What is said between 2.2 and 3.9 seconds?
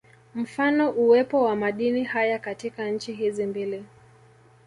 katika nchi hizi mbili